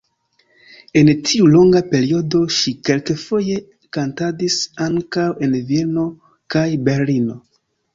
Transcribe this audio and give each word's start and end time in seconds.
En 1.01 1.11
tiu 1.29 1.49
longa 1.55 1.81
periodo 1.91 2.41
ŝi 2.57 2.75
kelkfoje 2.91 3.61
kantadis 3.99 4.59
ankaŭ 4.91 5.31
en 5.49 5.59
Vieno 5.73 6.11
kaj 6.57 6.69
Berlino. 6.91 7.43